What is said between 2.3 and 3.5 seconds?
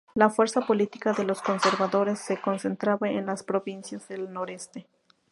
concentraba en las